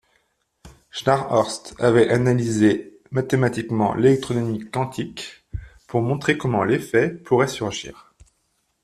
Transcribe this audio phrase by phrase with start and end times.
[0.89, 5.45] Scharnhorst avait analysé mathématiquement l'électrodynamique quantique
[5.85, 8.11] pour montrer comment l'effet pourrait surgir.